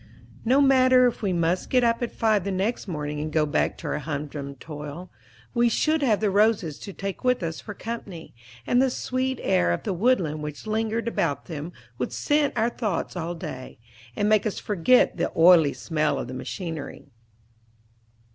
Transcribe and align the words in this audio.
No 0.43 0.61
matter 0.61 1.05
if 1.05 1.21
we 1.21 1.31
must 1.31 1.69
get 1.69 1.83
up 1.83 2.01
at 2.01 2.11
five 2.11 2.43
the 2.43 2.49
next 2.49 2.87
morning 2.87 3.19
and 3.19 3.31
go 3.31 3.45
back 3.45 3.77
to 3.77 3.87
our 3.89 3.99
hum 3.99 4.25
drum 4.25 4.55
toil, 4.55 5.11
we 5.53 5.69
should 5.69 6.01
have 6.01 6.21
the 6.21 6.31
roses 6.31 6.79
to 6.79 6.91
take 6.91 7.23
with 7.23 7.43
us 7.43 7.61
for 7.61 7.75
company, 7.75 8.33
and 8.65 8.81
the 8.81 8.89
sweet 8.89 9.37
air 9.43 9.71
of 9.71 9.83
the 9.83 9.93
woodland 9.93 10.41
which 10.41 10.65
lingered 10.65 11.07
about 11.07 11.45
them 11.45 11.71
would 11.99 12.11
scent 12.11 12.57
our 12.57 12.71
thoughts 12.71 13.15
all 13.15 13.35
day, 13.35 13.77
and 14.15 14.27
make 14.27 14.47
us 14.47 14.57
forget 14.57 15.17
the 15.17 15.31
oily 15.37 15.71
smell 15.71 16.17
of 16.17 16.27
the 16.27 16.33
machinery. 16.33 17.05